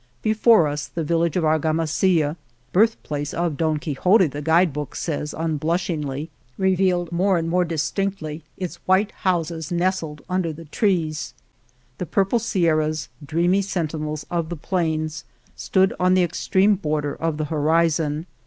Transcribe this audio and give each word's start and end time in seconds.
Before 0.23 0.67
us 0.67 0.87
the 0.87 1.03
village 1.03 1.37
of 1.37 1.43
Argamasilla, 1.43 2.35
birth 2.73 3.03
place 3.03 3.35
of 3.35 3.55
Don 3.55 3.77
Quixote,*' 3.77 4.25
the 4.31 4.41
guide 4.41 4.73
book 4.73 4.95
says 4.95 5.31
unblushingly, 5.31 6.31
revealed 6.57 7.11
more 7.11 7.37
and 7.37 7.47
more 7.47 7.63
dis 7.63 7.91
tinctly 7.91 8.41
its 8.57 8.77
white 8.87 9.11
houses 9.11 9.71
nestled 9.71 10.23
under 10.27 10.51
the 10.51 10.65
13 10.65 10.65
On 10.65 10.65
the 10.65 10.65
Road 10.65 10.69
to 10.71 10.75
Argamasilla 10.79 10.79
trees. 10.79 11.33
The 11.99 12.05
purple 12.07 12.39
Sierras, 12.39 13.09
dreamy 13.23 13.61
sentinels 13.61 14.25
of 14.31 14.49
the 14.49 14.55
plains, 14.57 15.23
stood 15.55 15.93
on 15.99 16.15
the 16.15 16.23
extreme 16.23 16.73
border 16.77 17.13
of 17.15 17.37
the 17.37 17.45
horizon. 17.45 18.25